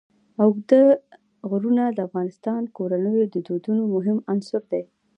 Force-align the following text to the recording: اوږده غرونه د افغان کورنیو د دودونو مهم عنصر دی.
اوږده 0.41 0.81
غرونه 1.49 1.83
د 1.91 1.99
افغان 2.07 2.63
کورنیو 2.75 3.31
د 3.33 3.35
دودونو 3.47 3.83
مهم 3.95 4.17
عنصر 4.31 4.61
دی. 4.71 4.83